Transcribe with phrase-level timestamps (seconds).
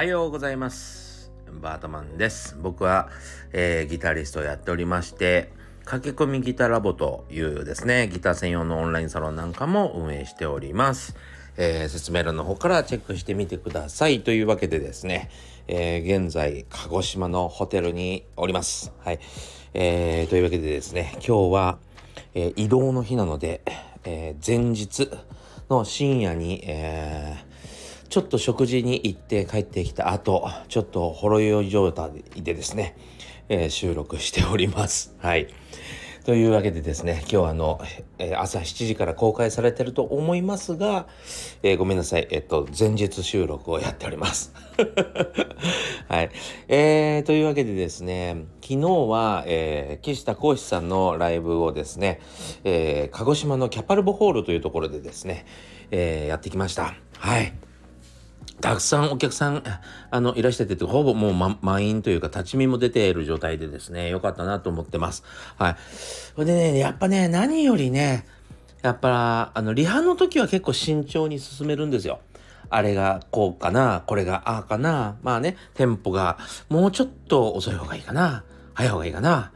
[0.00, 1.30] はようございます。
[1.60, 2.56] バートマンです。
[2.58, 3.10] 僕は、
[3.52, 5.50] えー、ギタリストをやっておりまして
[5.84, 11.16] 駆け込みギタラボというですねギター専用のオンラインサロンなんかも運営しております。
[11.58, 14.22] えー、説明欄の方からチェックしてみてください。
[14.22, 15.28] というわけでですね、
[15.68, 18.94] えー、現在鹿児島のホテルにおります。
[19.00, 19.20] はい、
[19.74, 21.78] えー、というわけでですね今日は、
[22.32, 23.60] え、移動の日なので、
[24.04, 25.10] え、前日
[25.68, 27.49] の深夜に、えー、
[28.10, 32.96] ちょっと食事に行って帰ってきた後、ちょっとほろ酔い状態でですね、
[33.48, 35.14] えー、収録しております。
[35.18, 35.46] はい。
[36.24, 37.80] というわけでですね、今日あの、
[38.18, 41.06] えー、朝7時から公開されてると思いますが、
[41.62, 44.52] えー、ごめんなさい、えっと、前日収録をやっております。
[46.08, 46.30] はい。
[46.66, 52.20] えー、というわけでですね、昨日は、えー、岸田浩志さんのライブをですね、
[52.64, 55.46] えー、鹿児島のキャパルボホールというところでですね、
[55.92, 56.96] えー、やってきました。
[57.18, 57.69] はい。
[58.60, 59.62] たくさんお客さん、
[60.10, 65.24] あの、いらしゃってて、ほぼもう、ま、満員というか、立ち見も出ている状態でですね、良かったなと思ってます。
[65.56, 65.76] はい。
[66.34, 68.26] それでね、やっぱね、何よりね、
[68.82, 72.20] やっぱ、あの、リハの時は結構慎重に進めるんですよ。
[72.70, 79.52] あれがこうかな、これがああかな、まあね、テンポがもうちょっと遅い方がいいかな、早い方がいいかな。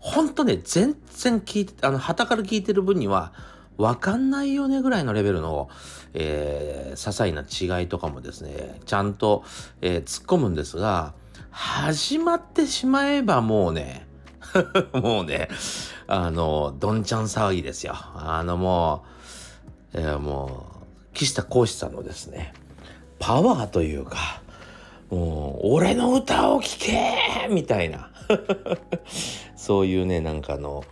[0.00, 3.32] ほんとね、全然聞いて、あの、旗から聞いてる分には、
[3.78, 5.70] わかんないよねぐらいのレベルの、
[6.12, 9.44] えー、些細な違いとかもですね、ちゃんと、
[9.80, 11.14] えー、突っ込むんですが、
[11.50, 14.06] 始まってしまえばもうね、
[14.92, 15.48] もうね、
[16.08, 17.94] あの、どんちゃん騒ぎですよ。
[17.94, 19.04] あのも
[19.94, 20.66] う、えー、も
[21.12, 22.52] う、岸田浩志さんのですね、
[23.18, 24.42] パワーというか、
[25.10, 28.10] もう、俺の歌を聴けみたいな。
[29.56, 30.84] そういうね、なんかあの、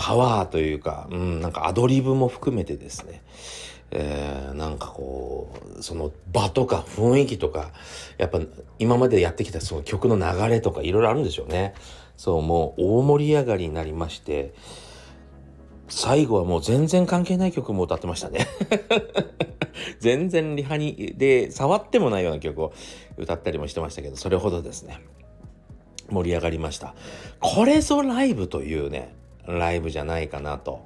[0.00, 3.20] パワーというか、うん、なんかアドリブも含めてですね、
[3.90, 7.70] えー、なんかこう、その場とか雰囲気とか、
[8.16, 8.40] やっぱ
[8.78, 11.74] 今までやってきたその曲の流れとかいろいろあるんでしょうね。
[12.16, 14.54] そう、もう大盛り上がりになりまして、
[15.90, 18.46] 最後はもう全然関係ない曲も歌ってましたね
[20.00, 22.72] 全然リハに、で、触ってもないような曲を
[23.18, 25.02] 歌ったりもしてましたけど、それほどですね、
[26.08, 26.94] 盛り上がりました。
[27.40, 30.84] これぞライブというね、ライブじゃないかなと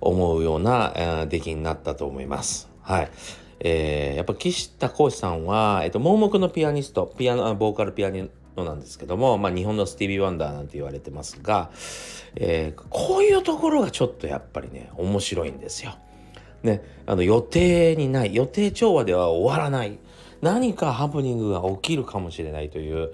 [0.00, 2.68] 思うような、えー、出来になったと思います。
[2.82, 3.10] はい。
[3.60, 11.70] えー、やっぱ岸田浩司さんは、えっと、盲目のピアニスト、ピアノ、ボーカルピアニノなんですけども、まあ、日本のスティービー・ワンダーなんて言われてますが、
[12.36, 15.96] えー、こういうところがちょっとやっぱりね、面白いんですよ。
[16.62, 19.98] ね、あの予定にない、予定調和では終わらない。
[20.40, 23.12] 何かハプニングが起きるかもしれないという、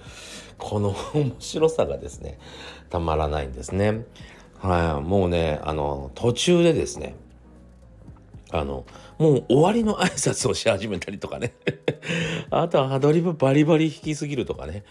[0.58, 2.38] この面白さがですね、
[2.90, 4.04] たまらないんですね。
[4.60, 7.14] はい、もうね、あの、途中でですね、
[8.50, 8.84] あの、
[9.20, 11.52] もう終わりの挨拶をし始めたりとかね。
[12.50, 14.82] あとはアドリブバリバリ弾きすぎるとかね。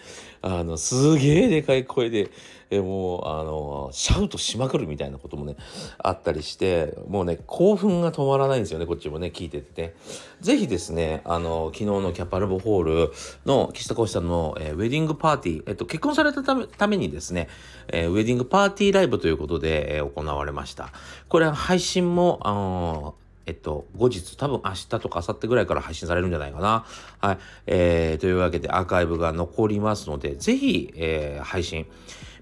[0.44, 2.30] あの、すげえでかい声で、
[2.70, 5.56] えもう、あの、シャウトしまくるみたいなこともね、
[5.98, 9.96] あったりして、もうね、興奮が止まらないんですよね、こっちもね、聞いててね。
[10.42, 13.12] ぜひですね、あの、昨日のキャパルボホール
[13.48, 17.48] の岸田浩司さんの、え、ウェディングパーティー、えっと、結婚されたためにですね、
[17.88, 20.94] えー、ウェディングパーティーライブということで、えー、行われました。
[21.28, 23.16] これは配信も、あの
[23.50, 26.86] えっと、後日、多分明日とか明後日ぐらいから配信されるんじゃないかな。
[27.20, 27.38] はい。
[27.66, 31.88] えー、というわけでアーカイブが残りますので、ぜひ、えー、配信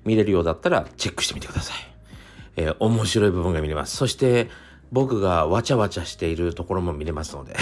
[0.03, 1.77] 見れるようだったらチェックしてみてください。
[2.57, 3.95] えー、面白い部分が見れます。
[3.95, 4.49] そして、
[4.91, 7.57] 僕がわちゃわちゃしているところも見れますので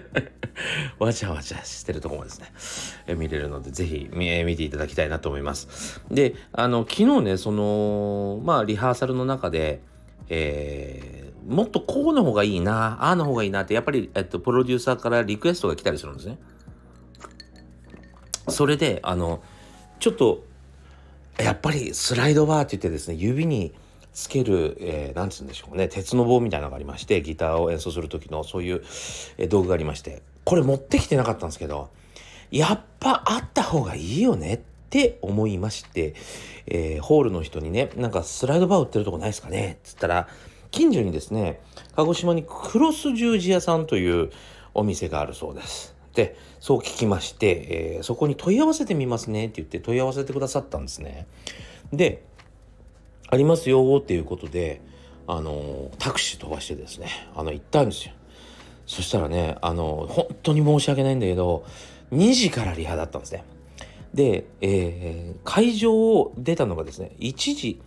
[0.98, 2.52] わちゃわちゃしてるところもですね、
[3.06, 6.02] え見れるので、ぜひ見見ていただきたいなと思います。
[6.10, 9.80] で、あの、昨日ね、その、まあ、リハーサルの中で、
[10.28, 11.19] えー、
[11.50, 16.38] もっとこうの方がいいな、ああの方がいいなって、やっぱり、えっと、プロデューサーからリクエストが来たりするんですね。
[18.48, 19.42] それで、あの、
[19.98, 20.44] ちょっと、
[21.38, 23.72] やっぱりスライドバーって言ってですね、指に
[24.12, 28.82] つける、えー、なんつうんでしょうね、鉄の棒みたいなのがありまして、ギターを演奏する時のそういう、
[29.48, 31.90] 道具がありまして、これ持ってきてなかったんですけど、
[32.52, 34.60] やっぱあった方がいいよねっ
[34.90, 36.14] て思いまして、
[36.66, 40.28] えー、ホールの人にね、なんかスライドバー売ってるとこないですかねっつったら、
[40.70, 41.60] 近所にですね、
[41.96, 44.30] 鹿児島にクロス十字屋さんという
[44.74, 45.94] お店があるそうです。
[46.14, 51.26] で、そう聞きまして、えー、そこに問い合わせてみますねって言って問い合わせてくださったんですね。
[51.92, 52.24] で、
[53.28, 54.80] ありますよっていうことで、
[55.26, 58.14] あの、タクシー飛ばしてですね、あの、行ったんですよ。
[58.86, 61.64] そしたらね、あの、本当に申し訳ないんだけど、
[62.12, 63.44] 2時からリハだったんですね。
[64.12, 67.80] で、えー、会場を出たのがですね、1時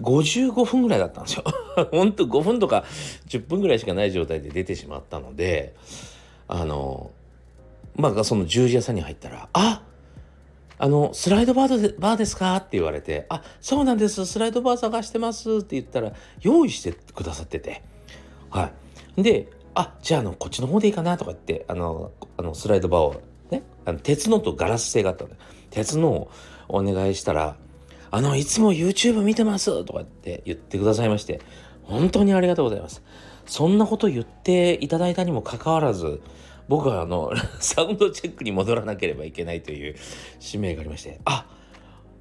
[0.00, 1.44] 55分ぐらいだったんですよ。
[1.90, 2.84] ほんと5分とか
[3.28, 5.74] 10分ぐらいしかない状態で出てしまったので、
[6.48, 7.10] あの、
[7.96, 9.82] まあその十字屋さんに入ったら「あ
[10.78, 14.24] あのスライドバーでバーですか?」って言われて「あそうなんです。
[14.26, 17.82] スライドバー探してます」って言ったら用意してくださってて。
[18.50, 18.70] は
[19.16, 19.22] い。
[19.22, 23.20] で「あじゃああのこっちの方でいいかな」とか言ってあのあのスライドバーを
[23.50, 25.36] ねあの鉄のとガラス製があったので
[25.70, 26.30] 鉄のを
[26.68, 27.56] お願いしたら
[28.12, 31.40] 「あのいつも YouTube 見てます」とかって言ってくださいまして
[31.82, 33.02] 本当にありがとうございます。
[33.46, 36.20] そんなこと言っていただいたにもかかわらず
[36.68, 39.96] 僕はあの サウンドチェックに戻らなければいけないという
[40.38, 41.46] 使命がありましてあ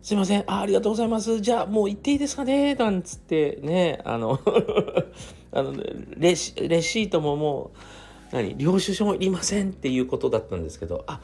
[0.01, 0.43] すいません。
[0.47, 1.41] あありがとうございます。
[1.41, 2.73] じゃあもう行っていいですかね？
[2.73, 4.39] なんつってねあの
[5.51, 5.73] あの
[6.17, 7.71] レシレシートもも
[8.31, 11.21] う何領収書もいりませんっていうことだったんですけどあ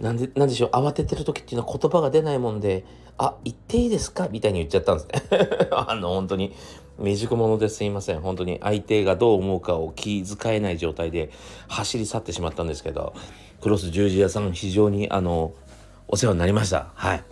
[0.00, 2.84] なんで、なんでしょう、慌ててる時っていうのは言葉が出ないもんで、
[3.18, 4.28] あ、言っていいですか？
[4.30, 5.48] みたいに言っちゃったんですね。
[5.72, 6.54] あの、本当に、
[6.98, 8.20] 未熟者ですいません。
[8.20, 11.30] 本当に相手がどう思うかを気遣えない状態で
[11.68, 13.14] 走り去ってしまったんですけど、
[13.60, 15.52] クロス十字屋さん非常に、あの、
[16.08, 16.88] お世話になりました。
[16.94, 17.24] はい。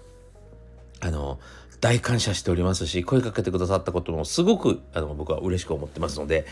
[1.01, 1.39] あの、
[1.81, 6.47] 大感謝しておりますし、声かけてくださったこともすごく、あの、僕は嬉しく思ってますので、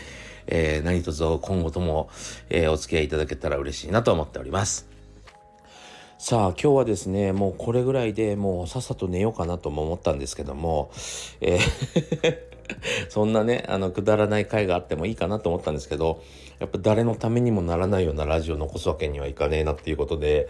[0.45, 2.09] えー、何卒今後とも、
[2.49, 4.92] えー、お付き合いいただけたら嬉しいなと思っております。
[6.23, 10.89] さあ今日はですねもうこれぐらいでもうさっさと寝ようかなとも思ったんですけども、
[11.41, 12.37] えー
[13.11, 16.23] そんなねあのくだらない回があってもいいかなと思ったんですけど
[16.59, 20.47] やっぱ誰のためにもならないようなラジオを残すわけにはいかねえなっていうことで、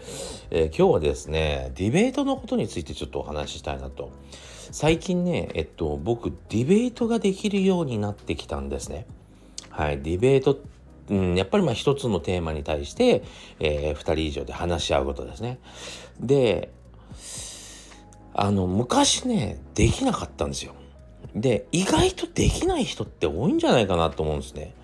[0.52, 4.10] えー、今日はですねディベートのことについてちょっとお話ししたいなと。
[4.70, 9.06] 最近ねえっと僕ディベートができるようになってきたんですね。
[9.70, 10.56] はいディベート
[11.10, 13.22] うん、やっぱりまあ一つのテーマに対して、
[13.60, 15.58] えー、2人以上で話し合うことですね。
[16.20, 16.72] で
[18.32, 20.74] あの昔ねできなかったんですよ。
[21.34, 24.74] で意外とできない人って多いんじゃないかなと思うんですね。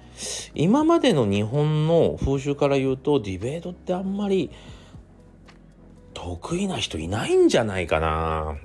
[0.55, 4.51] 今までの日本の風習から言うとディベートってあんまり
[6.13, 8.57] 得意な人いないんじゃないかな。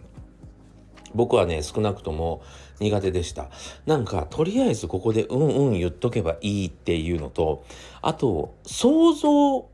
[1.13, 2.41] 僕はね少なくとも
[2.79, 3.49] 苦手でした。
[3.85, 7.65] なんか、とりあえずここでうんうん言っとけばいいっていうのと、
[8.01, 9.67] あと、想像、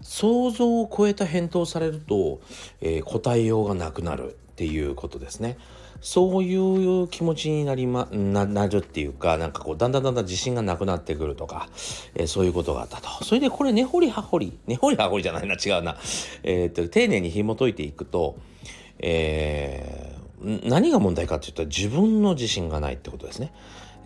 [0.00, 2.40] 想像を超えた返答されると、
[2.80, 5.58] えー、答えようがなくなるっていうことですね。
[6.00, 11.68] そういう気持ちになりま、な、なるっていうか、なんかこう、だんだんだんだん自信がなくなってくるとか、
[12.14, 13.24] えー、そういうことがあったと。
[13.24, 15.96] それでこれ、根掘り葉掘り、根掘り葉掘りじゃないな、違うな。
[16.44, 18.36] えー、っと、丁寧に紐解いていくと、
[19.00, 20.07] えー、
[20.42, 23.52] 何が問題かって言ったら自分の自信がないってことですね。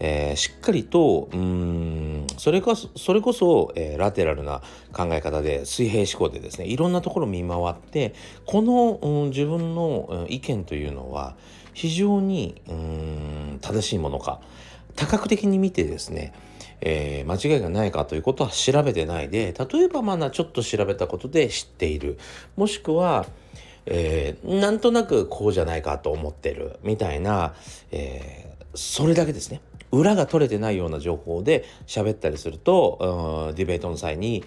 [0.04, 4.60] えー、しっかりとうんそれこそそれこそ、えー、ラテラルな
[4.92, 8.14] 考え方で水平思考でですねいろんなところ見回って
[8.44, 11.36] この、うん、自分の意見というのは
[11.72, 14.40] 非常にうん正しいものか
[14.96, 16.32] 多角的に見てですね
[16.84, 22.18] えー、間違いがないかということは調べてないで例えばまだちょっと調べたことで知っている
[22.56, 23.24] もしくは
[23.86, 27.54] えー、なんとなくこうじゃないかと思ってるみたいな、
[27.90, 29.60] えー、それだけですね
[29.92, 34.42] 裏が取れてないような情報で喋ったりすると、うん、ディベートの際に、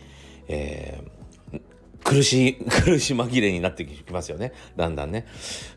[0.47, 1.61] えー、
[2.03, 4.53] 苦しい、 苦し紛れになってきますよね。
[4.75, 5.25] だんだんね。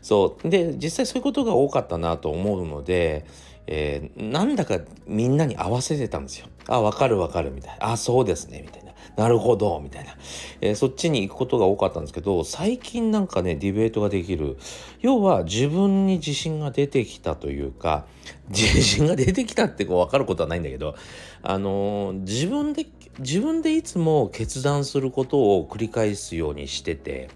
[0.01, 0.49] そう。
[0.49, 3.25] で、実際そういうことが多かったなと思うので、
[3.67, 6.47] えー、なんだかみんなに合わせてたんですよ。
[6.67, 7.91] あ、わかるわかるみたいな。
[7.91, 8.88] あ、そうですね、みたいな。
[9.19, 10.15] なるほど、みたいな、
[10.61, 14.55] えー、そっちに行くことが多かったんですけど、最近なんかね、ディベートができる。
[15.01, 18.05] 要は自分に自信が出てきたというか、
[18.47, 20.95] 自信が出てきたってこう分かることはないんだけど、
[21.43, 22.85] あのー、自分で、
[23.19, 27.29] 自分でいつも決断することを繰り返すようにしてて、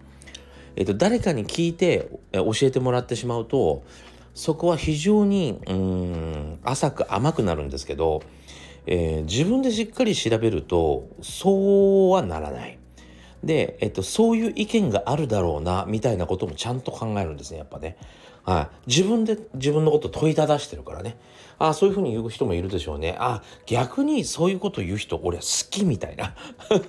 [0.77, 3.83] えっ、と、誰かに聞いて、え教えてもらってしまうと、
[4.33, 8.23] そこは非常に、うん、浅く甘くなるんですけど、
[8.85, 12.79] えー、自分でしっかり調べるとそうはならない。
[13.43, 17.97] で、えっと、そういう意見があるだろうなみたいなこともちゃんと考えるんですねやっぱね。
[18.43, 21.17] はい、自分で自分のこと問いただしてるからね。
[21.59, 23.15] あそういうふうに言う人もいるでしょうね。
[23.19, 26.35] あ逆にそういうこと言う人俺は好きみたいな。
[26.69, 26.81] 好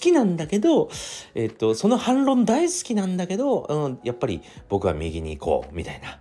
[0.00, 0.90] きなんだけど、
[1.34, 6.18] えっと、その反論大好きなんだけど、うん、やっぱり僕は右に行こうみたいな。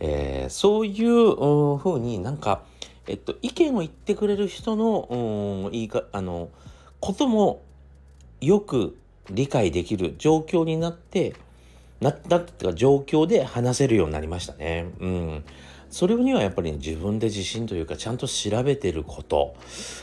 [0.00, 2.62] えー、そういう、うん、ふうになんか
[3.08, 5.08] えっと、意見を言ってくれる人の、
[5.64, 6.50] うん、言いか、あの、
[7.00, 7.62] ことも
[8.40, 8.96] よく
[9.30, 11.34] 理解できる状況になって、
[12.02, 14.90] なったっていうか状況で話せるようになりましたね。
[15.00, 15.44] うん。
[15.90, 19.54] それにはやっぱり、自分で自信というかちゃんと調べてること。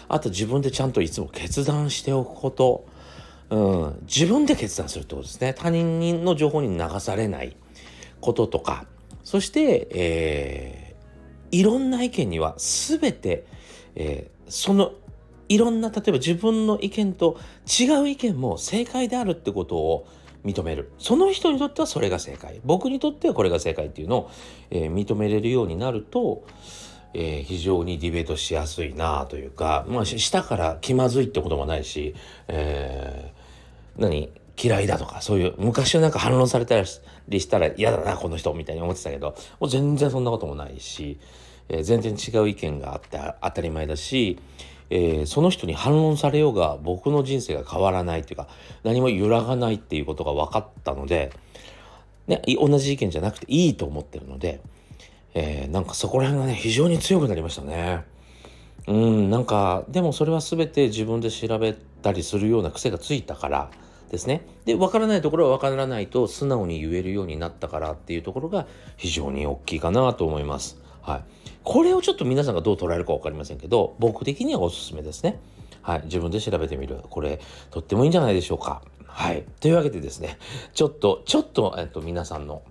[0.08, 2.86] あと自分でちゃんといつも決断しておくこと、
[3.50, 5.54] うん、自分で決断するってことですね。
[5.54, 7.56] 他人の情報に流されない
[8.22, 8.86] こととか。
[9.24, 10.90] そして、えー
[11.52, 13.46] いろんな意見には全て、
[13.96, 14.94] えー、その
[15.48, 20.08] いろんな例えば自分の意見と違う意見も正解であるってことを
[20.46, 20.92] 認める。
[20.98, 22.62] その人にとってはそれが正解。
[22.64, 24.32] 僕にとってはこれが正解っていうのを、
[24.72, 26.46] えー、認めれるようになると、
[27.14, 32.16] えー、非常にディベートしやすいなというか、まあ、下から気まずいってこともないし、
[32.48, 34.32] えー、何
[34.62, 36.80] 嫌いだとかそういう昔はなんか反論された
[37.30, 41.18] りしたら嫌だなこの人みたいに思ってたけどもう全然そんなこともないし、
[41.70, 44.38] えー、全然違う意見があって当たり前だし
[44.90, 48.48] えー、その人に反論されようが僕の人生が変わらないっていうか
[48.84, 51.32] 何も揺らがないっていうことが分かったので、
[52.28, 54.62] ね、同じ意見じゃなくていいと思ってるので、
[55.34, 58.04] えー、なんかそこら辺がね非常に強くなりましたね。
[58.88, 63.70] うんなんかでもそれは全て自分で調べたりするような癖がついたから
[64.10, 64.42] ですね。
[64.66, 68.66] で分からないところは分からないと素直に言えるようになったからっていうところが
[68.98, 70.78] 非常に大きいかなと思います。
[71.10, 71.24] はい、
[71.64, 75.40] これをちょっと皆さんがどう捉えるか分かりませんけど僕的にはおすすめですね。
[75.82, 77.40] はい、自分で調べてみるこれ
[77.72, 78.84] とってもいいんじゃないでしょうか。
[79.08, 80.38] はい、というわけでですね
[80.74, 82.62] ちょっとちょっと,、えっと皆さんの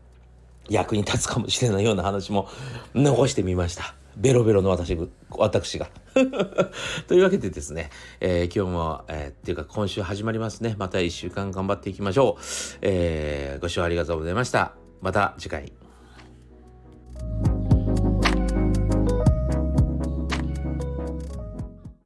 [0.68, 2.48] 役に立つかもしれないような話も
[2.94, 3.96] 残してみました。
[4.16, 4.96] ベロベロの私
[5.30, 5.88] 私が
[7.06, 7.90] というわけでですね、
[8.20, 10.76] えー、今日も、えー、っていうか今週始まりますね。
[10.78, 12.42] また1週間頑張っていきましょう。
[12.82, 14.74] えー、ご視聴ありがとうございました。
[15.00, 15.87] また次回。